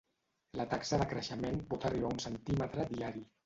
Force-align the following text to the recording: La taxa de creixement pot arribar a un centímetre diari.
La 0.59 0.65
taxa 0.71 0.99
de 1.03 1.07
creixement 1.11 1.61
pot 1.75 1.87
arribar 1.93 2.13
a 2.13 2.19
un 2.19 2.25
centímetre 2.27 2.91
diari. 2.97 3.27